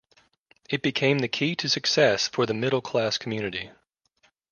It 0.67 0.81
became 0.81 1.19
the 1.19 1.27
key 1.27 1.55
to 1.57 1.69
success 1.69 2.27
for 2.27 2.47
the 2.47 2.55
middle 2.55 2.81
class 2.81 3.19
community. 3.19 3.69